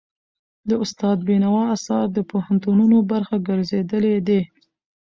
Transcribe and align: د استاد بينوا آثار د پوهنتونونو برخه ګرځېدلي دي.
د 0.67 0.71
استاد 0.83 1.17
بينوا 1.27 1.61
آثار 1.75 2.05
د 2.13 2.17
پوهنتونونو 2.31 2.97
برخه 3.11 3.35
ګرځېدلي 3.47 4.15
دي. 4.27 4.41